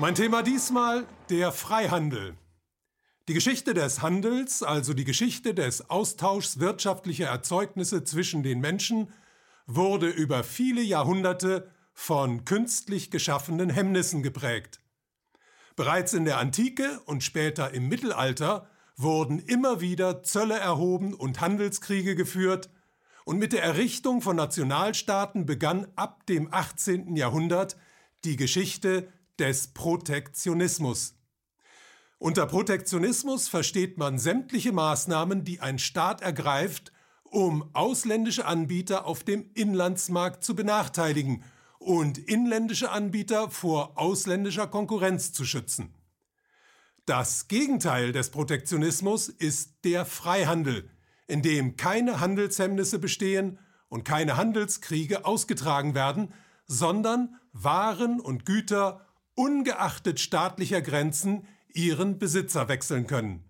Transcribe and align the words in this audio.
Mein 0.00 0.14
Thema 0.14 0.42
diesmal 0.42 1.06
der 1.28 1.52
Freihandel. 1.52 2.34
Die 3.28 3.34
Geschichte 3.34 3.74
des 3.74 4.00
Handels, 4.00 4.62
also 4.62 4.94
die 4.94 5.04
Geschichte 5.04 5.52
des 5.52 5.90
Austauschs 5.90 6.58
wirtschaftlicher 6.58 7.26
Erzeugnisse 7.26 8.02
zwischen 8.02 8.42
den 8.42 8.60
Menschen, 8.60 9.12
wurde 9.66 10.08
über 10.08 10.42
viele 10.42 10.80
Jahrhunderte 10.80 11.70
von 11.92 12.46
künstlich 12.46 13.10
geschaffenen 13.10 13.68
Hemmnissen 13.68 14.22
geprägt. 14.22 14.80
Bereits 15.76 16.14
in 16.14 16.24
der 16.24 16.38
Antike 16.38 17.02
und 17.04 17.22
später 17.22 17.74
im 17.74 17.90
Mittelalter 17.90 18.70
wurden 18.96 19.38
immer 19.38 19.82
wieder 19.82 20.22
Zölle 20.22 20.58
erhoben 20.58 21.12
und 21.12 21.42
Handelskriege 21.42 22.16
geführt, 22.16 22.70
und 23.26 23.38
mit 23.38 23.52
der 23.52 23.62
Errichtung 23.62 24.22
von 24.22 24.36
Nationalstaaten 24.36 25.44
begann 25.44 25.88
ab 25.94 26.24
dem 26.24 26.48
18. 26.50 27.16
Jahrhundert 27.16 27.76
die 28.24 28.36
Geschichte 28.36 29.12
des 29.40 29.68
Protektionismus. 29.68 31.14
Unter 32.18 32.46
Protektionismus 32.46 33.48
versteht 33.48 33.96
man 33.96 34.18
sämtliche 34.18 34.72
Maßnahmen, 34.72 35.42
die 35.42 35.60
ein 35.60 35.78
Staat 35.78 36.20
ergreift, 36.20 36.92
um 37.24 37.70
ausländische 37.74 38.44
Anbieter 38.44 39.06
auf 39.06 39.24
dem 39.24 39.50
Inlandsmarkt 39.54 40.44
zu 40.44 40.54
benachteiligen 40.54 41.42
und 41.78 42.18
inländische 42.18 42.90
Anbieter 42.90 43.50
vor 43.50 43.98
ausländischer 43.98 44.66
Konkurrenz 44.66 45.32
zu 45.32 45.46
schützen. 45.46 45.94
Das 47.06 47.48
Gegenteil 47.48 48.12
des 48.12 48.30
Protektionismus 48.30 49.30
ist 49.30 49.84
der 49.84 50.04
Freihandel, 50.04 50.90
in 51.26 51.40
dem 51.40 51.76
keine 51.76 52.20
Handelshemmnisse 52.20 52.98
bestehen 52.98 53.58
und 53.88 54.04
keine 54.04 54.36
Handelskriege 54.36 55.24
ausgetragen 55.24 55.94
werden, 55.94 56.34
sondern 56.66 57.40
Waren 57.52 58.20
und 58.20 58.44
Güter 58.44 59.06
ungeachtet 59.40 60.20
staatlicher 60.20 60.82
Grenzen 60.82 61.46
ihren 61.72 62.18
Besitzer 62.18 62.68
wechseln 62.68 63.06
können. 63.06 63.42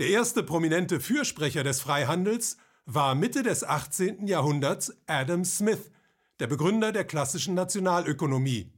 Der 0.00 0.08
erste 0.08 0.42
prominente 0.42 0.98
Fürsprecher 0.98 1.62
des 1.62 1.80
Freihandels 1.80 2.56
war 2.84 3.14
Mitte 3.14 3.44
des 3.44 3.62
18. 3.62 4.26
Jahrhunderts 4.26 4.92
Adam 5.06 5.44
Smith, 5.44 5.92
der 6.40 6.48
Begründer 6.48 6.90
der 6.90 7.04
klassischen 7.04 7.54
Nationalökonomie. 7.54 8.72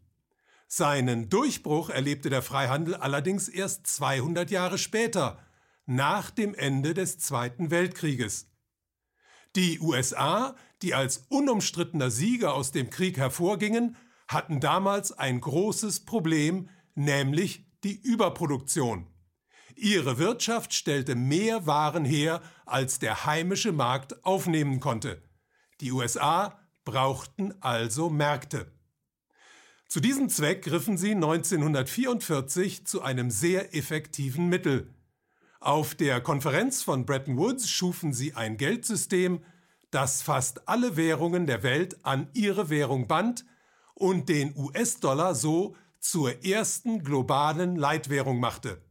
Seinen 0.69 1.31
Durchbruch 1.31 1.89
erlebte 1.89 2.29
der 2.29 2.43
Freihandel 2.43 2.97
allerdings 2.97 3.49
erst 3.49 3.87
200 3.87 4.51
Jahre 4.51 4.77
später, 4.77 5.39
nach 5.87 6.31
dem 6.31 6.55
Ende 6.55 6.93
des 6.93 7.19
Zweiten 7.19 7.71
Weltkrieges. 7.71 8.51
Die 9.57 9.81
USA, 9.81 10.55
die 10.83 10.93
als 10.93 11.25
unumstrittener 11.31 12.11
Sieger 12.11 12.53
aus 12.53 12.73
dem 12.73 12.91
Krieg 12.91 13.17
hervorgingen, 13.17 13.97
hatten 14.29 14.61
damals 14.61 15.13
ein 15.13 15.41
großes 15.41 16.05
Problem, 16.05 16.69
nämlich 16.95 17.67
die 17.85 18.01
Überproduktion. 18.01 19.07
Ihre 19.77 20.19
Wirtschaft 20.19 20.73
stellte 20.73 21.15
mehr 21.15 21.67
Waren 21.67 22.05
her, 22.05 22.41
als 22.65 22.99
der 22.99 23.27
heimische 23.27 23.73
Markt 23.73 24.25
aufnehmen 24.25 24.81
konnte. 24.81 25.23
Die 25.81 25.91
USA 25.91 26.59
brauchten 26.85 27.55
also 27.61 28.09
Märkte. 28.09 28.71
Zu 29.89 30.01
diesem 30.01 30.29
Zweck 30.29 30.63
griffen 30.63 30.97
sie 30.97 31.13
1944 31.13 32.87
zu 32.87 33.03
einem 33.03 33.31
sehr 33.31 33.75
effektiven 33.75 34.49
Mittel. 34.49 34.95
Auf 35.61 35.95
der 35.95 36.21
Konferenz 36.21 36.83
von 36.83 37.07
Bretton 37.07 37.37
Woods 37.37 37.69
schufen 37.69 38.13
sie 38.13 38.35
ein 38.35 38.57
Geldsystem, 38.57 39.43
das 39.91 40.23
fast 40.23 40.69
alle 40.69 40.97
Währungen 40.97 41.47
der 41.47 41.63
Welt 41.63 42.05
an 42.05 42.29
ihre 42.35 42.71
Währung 42.71 43.07
band 43.07 43.45
und 43.95 44.29
den 44.29 44.57
US-Dollar 44.57 45.35
so 45.35 45.77
zur 46.01 46.45
ersten 46.45 47.03
globalen 47.03 47.77
Leitwährung 47.77 48.39
machte. 48.39 48.83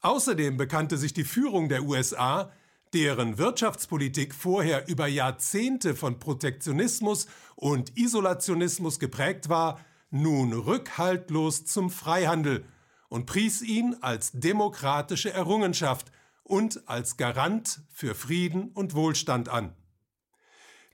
Außerdem 0.00 0.56
bekannte 0.56 0.96
sich 0.96 1.12
die 1.12 1.24
Führung 1.24 1.68
der 1.68 1.82
USA, 1.82 2.52
deren 2.92 3.38
Wirtschaftspolitik 3.38 4.34
vorher 4.34 4.88
über 4.88 5.06
Jahrzehnte 5.06 5.94
von 5.94 6.18
Protektionismus 6.18 7.26
und 7.56 7.96
Isolationismus 7.96 8.98
geprägt 8.98 9.48
war, 9.48 9.80
nun 10.10 10.52
rückhaltlos 10.52 11.64
zum 11.66 11.90
Freihandel 11.90 12.64
und 13.08 13.26
pries 13.26 13.62
ihn 13.62 13.96
als 14.00 14.32
demokratische 14.32 15.32
Errungenschaft 15.32 16.10
und 16.42 16.88
als 16.88 17.16
Garant 17.16 17.82
für 17.92 18.14
Frieden 18.14 18.70
und 18.70 18.94
Wohlstand 18.94 19.48
an. 19.48 19.74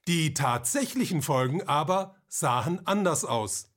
Die 0.07 0.35
tatsächlichen 0.35 1.23
Folgen 1.23 1.67
aber 1.67 2.16
sahen 2.29 2.87
anders 2.87 3.25
aus. 3.25 3.73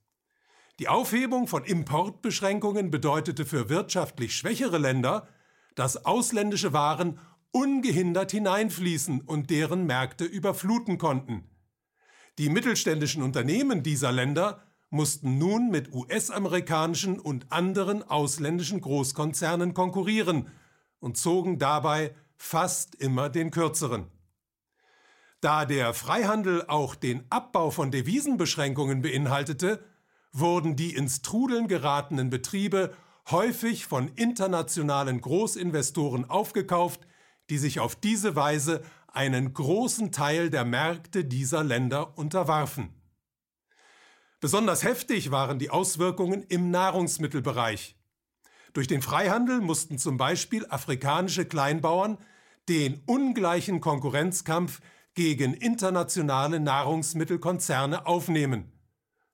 Die 0.78 0.88
Aufhebung 0.88 1.46
von 1.46 1.64
Importbeschränkungen 1.64 2.90
bedeutete 2.90 3.44
für 3.44 3.68
wirtschaftlich 3.68 4.34
schwächere 4.34 4.78
Länder, 4.78 5.28
dass 5.74 6.04
ausländische 6.06 6.72
Waren 6.72 7.18
ungehindert 7.52 8.30
hineinfließen 8.30 9.20
und 9.20 9.50
deren 9.50 9.84
Märkte 9.86 10.24
überfluten 10.24 10.98
konnten. 10.98 11.50
Die 12.38 12.48
mittelständischen 12.48 13.22
Unternehmen 13.22 13.82
dieser 13.82 14.12
Länder 14.12 14.62
mussten 14.88 15.38
nun 15.38 15.70
mit 15.70 15.92
US-amerikanischen 15.92 17.18
und 17.18 17.52
anderen 17.52 18.02
ausländischen 18.02 18.80
Großkonzernen 18.80 19.74
konkurrieren 19.74 20.48
und 20.98 21.16
zogen 21.16 21.58
dabei 21.58 22.14
fast 22.36 22.94
immer 22.94 23.28
den 23.28 23.50
kürzeren. 23.50 24.06
Da 25.40 25.64
der 25.64 25.94
Freihandel 25.94 26.66
auch 26.66 26.94
den 26.94 27.24
Abbau 27.30 27.70
von 27.70 27.90
Devisenbeschränkungen 27.90 29.00
beinhaltete, 29.00 29.82
wurden 30.32 30.76
die 30.76 30.94
ins 30.94 31.22
Trudeln 31.22 31.66
geratenen 31.66 32.28
Betriebe 32.28 32.94
häufig 33.30 33.86
von 33.86 34.08
internationalen 34.08 35.20
Großinvestoren 35.20 36.28
aufgekauft, 36.28 37.06
die 37.48 37.56
sich 37.56 37.80
auf 37.80 37.96
diese 37.96 38.36
Weise 38.36 38.82
einen 39.08 39.54
großen 39.54 40.12
Teil 40.12 40.50
der 40.50 40.64
Märkte 40.64 41.24
dieser 41.24 41.64
Länder 41.64 42.18
unterwarfen. 42.18 42.94
Besonders 44.40 44.84
heftig 44.84 45.30
waren 45.30 45.58
die 45.58 45.70
Auswirkungen 45.70 46.44
im 46.44 46.70
Nahrungsmittelbereich. 46.70 47.96
Durch 48.72 48.86
den 48.86 49.02
Freihandel 49.02 49.60
mussten 49.60 49.98
zum 49.98 50.16
Beispiel 50.16 50.66
afrikanische 50.68 51.44
Kleinbauern 51.44 52.18
den 52.68 53.02
ungleichen 53.06 53.80
Konkurrenzkampf 53.80 54.80
gegen 55.20 55.52
internationale 55.52 56.60
Nahrungsmittelkonzerne 56.60 58.06
aufnehmen. 58.06 58.72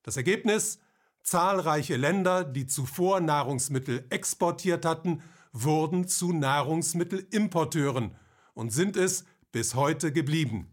Das 0.03 0.17
Ergebnis? 0.17 0.81
Zahlreiche 1.23 1.95
Länder, 1.95 2.43
die 2.43 2.67
zuvor 2.67 3.21
Nahrungsmittel 3.21 4.05
exportiert 4.11 4.85
hatten, 4.85 5.23
wurden 5.53 6.09
zu 6.09 6.33
Nahrungsmittelimporteuren 6.33 8.17
und 8.53 8.73
sind 8.73 8.97
es 8.97 9.27
bis 9.53 9.77
heute 9.77 10.11
geblieben. 10.11 10.67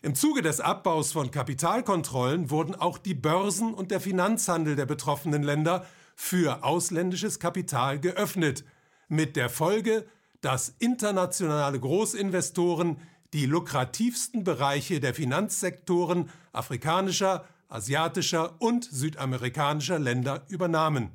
Im 0.00 0.14
Zuge 0.14 0.40
des 0.40 0.60
Abbaus 0.60 1.12
von 1.12 1.30
Kapitalkontrollen 1.30 2.48
wurden 2.48 2.74
auch 2.74 2.96
die 2.96 3.12
Börsen 3.12 3.74
und 3.74 3.90
der 3.90 4.00
Finanzhandel 4.00 4.74
der 4.74 4.86
betroffenen 4.86 5.42
Länder 5.42 5.84
für 6.16 6.64
ausländisches 6.64 7.40
Kapital 7.40 8.00
geöffnet, 8.00 8.64
mit 9.08 9.36
der 9.36 9.50
Folge, 9.50 10.06
dass 10.40 10.70
internationale 10.78 11.78
Großinvestoren 11.78 12.96
die 13.32 13.46
lukrativsten 13.46 14.44
Bereiche 14.44 15.00
der 15.00 15.14
Finanzsektoren 15.14 16.30
afrikanischer, 16.52 17.46
asiatischer 17.68 18.60
und 18.60 18.84
südamerikanischer 18.84 19.98
Länder 19.98 20.44
übernahmen. 20.48 21.10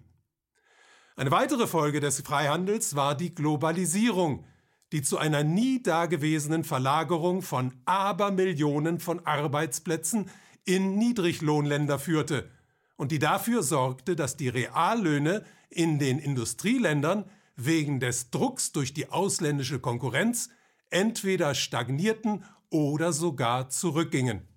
Eine 1.16 1.32
weitere 1.32 1.68
Folge 1.68 2.00
des 2.00 2.22
Freihandels 2.22 2.96
war 2.96 3.16
die 3.16 3.34
Globalisierung, 3.34 4.46
die 4.92 5.02
zu 5.02 5.18
einer 5.18 5.44
nie 5.44 5.82
dagewesenen 5.84 6.64
Verlagerung 6.64 7.42
von 7.42 7.74
Abermillionen 7.86 9.00
von 9.00 9.26
Arbeitsplätzen 9.26 10.30
in 10.64 10.98
Niedriglohnländer 10.98 12.00
führte 12.00 12.50
und 12.96 13.12
die 13.12 13.20
dafür 13.20 13.64
sorgte, 13.64 14.16
dass 14.16 14.38
die 14.38 14.50
Reallöhne 14.50 15.44
in 15.70 16.00
den 16.00 16.20
Industrieländern 16.20 17.26
wegen 17.56 18.00
des 18.00 18.30
Drucks 18.32 18.72
durch 18.72 18.94
die 18.94 19.10
ausländische 19.10 19.80
Konkurrenz 19.80 20.50
entweder 20.90 21.56
stagnierten 21.56 22.44
oder 22.70 23.14
sogar 23.14 23.70
zurückgingen. 23.70 24.48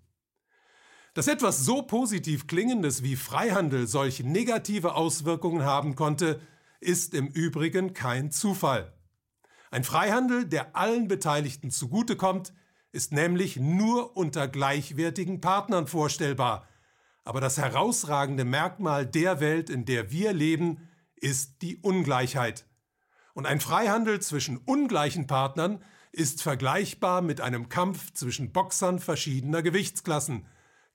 Dass 1.15 1.27
etwas 1.27 1.65
so 1.65 1.82
positiv 1.82 2.47
klingendes 2.47 3.03
wie 3.03 3.17
Freihandel 3.17 3.87
solch 3.87 4.21
negative 4.23 4.94
Auswirkungen 4.94 5.65
haben 5.65 5.97
konnte, 5.97 6.41
ist 6.81 7.15
im 7.15 7.27
Übrigen 7.27 7.93
kein 7.93 8.31
Zufall. 8.31 8.93
Ein 9.71 9.85
Freihandel, 9.85 10.47
der 10.47 10.77
allen 10.77 11.09
Beteiligten 11.09 11.71
zugutekommt, 11.71 12.53
ist 12.93 13.12
nämlich 13.12 13.56
nur 13.56 14.17
unter 14.17 14.49
gleichwertigen 14.49 15.41
Partnern 15.41 15.87
vorstellbar. 15.87 16.67
Aber 17.25 17.41
das 17.41 17.59
herausragende 17.59 18.44
Merkmal 18.44 19.06
der 19.06 19.41
Welt, 19.41 19.71
in 19.71 19.85
der 19.85 20.11
wir 20.11 20.33
leben, 20.33 20.88
ist 21.17 21.62
die 21.62 21.76
Ungleichheit. 21.76 22.67
Und 23.35 23.47
ein 23.47 23.61
Freihandel 23.61 24.21
zwischen 24.21 24.56
ungleichen 24.59 25.26
Partnern 25.26 25.85
ist 26.12 26.43
vergleichbar 26.43 27.23
mit 27.23 27.41
einem 27.41 27.69
Kampf 27.69 28.12
zwischen 28.12 28.53
Boxern 28.53 28.99
verschiedener 28.99 29.62
Gewichtsklassen. 29.62 30.47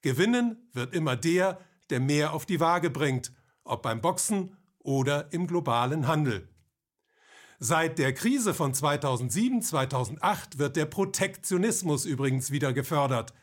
Gewinnen 0.02 0.70
wird 0.74 0.94
immer 0.94 1.16
der, 1.16 1.60
der 1.90 2.00
mehr 2.00 2.34
auf 2.34 2.46
die 2.46 2.60
Waage 2.60 2.90
bringt, 2.90 3.32
ob 3.64 3.82
beim 3.84 4.02
Boxen 4.02 4.58
oder 4.80 5.32
im 5.34 5.48
globalen 5.48 6.08
Handel. 6.08 6.50
Seit 7.60 8.00
der 8.00 8.14
Krise 8.14 8.54
von 8.54 8.74
2007-2008 8.74 10.58
wird 10.58 10.76
der 10.76 10.86
Protektionismus 10.86 12.06
übrigens 12.06 12.52
wieder 12.52 12.74
gefördert. 12.74 13.34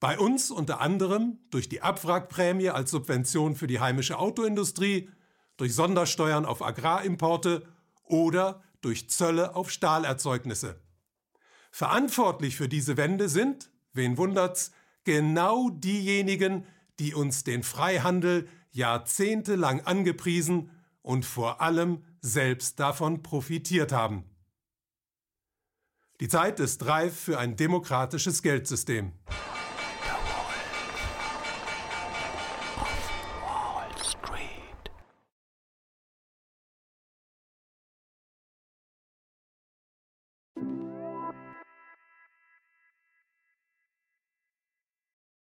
Bei 0.00 0.18
uns 0.18 0.50
unter 0.50 0.80
anderem 0.80 1.38
durch 1.50 1.68
die 1.68 1.80
Abwrackprämie 1.80 2.70
als 2.70 2.90
Subvention 2.90 3.54
für 3.54 3.66
die 3.66 3.80
heimische 3.80 4.18
Autoindustrie, 4.18 5.10
durch 5.56 5.74
Sondersteuern 5.74 6.44
auf 6.44 6.62
Agrarimporte 6.62 7.66
oder 8.04 8.62
durch 8.82 9.08
Zölle 9.08 9.56
auf 9.56 9.70
Stahlerzeugnisse. 9.70 10.80
Verantwortlich 11.70 12.56
für 12.56 12.68
diese 12.68 12.96
Wende 12.96 13.28
sind, 13.28 13.70
wen 13.92 14.16
wundert's, 14.18 14.72
genau 15.04 15.70
diejenigen, 15.70 16.66
die 16.98 17.14
uns 17.14 17.44
den 17.44 17.62
Freihandel 17.62 18.48
jahrzehntelang 18.72 19.80
angepriesen 19.82 20.70
und 21.02 21.24
vor 21.24 21.60
allem 21.60 22.02
selbst 22.20 22.80
davon 22.80 23.22
profitiert 23.22 23.92
haben. 23.92 24.24
Die 26.20 26.28
Zeit 26.28 26.60
ist 26.60 26.86
reif 26.86 27.14
für 27.14 27.38
ein 27.38 27.56
demokratisches 27.56 28.42
Geldsystem. 28.42 29.12